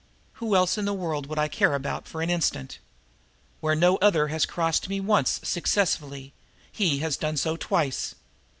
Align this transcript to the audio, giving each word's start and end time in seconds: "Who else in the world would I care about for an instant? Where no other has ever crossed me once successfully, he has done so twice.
"Who 0.41 0.55
else 0.55 0.79
in 0.79 0.85
the 0.85 0.95
world 0.95 1.27
would 1.27 1.37
I 1.37 1.47
care 1.47 1.75
about 1.75 2.07
for 2.07 2.23
an 2.23 2.31
instant? 2.31 2.79
Where 3.59 3.75
no 3.75 3.97
other 3.97 4.29
has 4.29 4.45
ever 4.45 4.51
crossed 4.51 4.89
me 4.89 4.99
once 4.99 5.39
successfully, 5.43 6.33
he 6.71 6.97
has 7.05 7.15
done 7.15 7.37
so 7.37 7.55
twice. 7.55 8.15